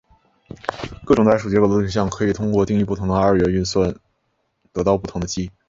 [1.05, 3.95] 各种代数结构中的对象可以通过定义不同的二元运算
[4.71, 5.51] 得到不同的积。